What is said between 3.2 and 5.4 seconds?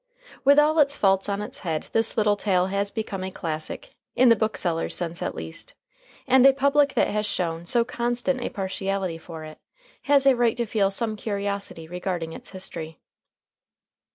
a classic, in the bookseller's sense at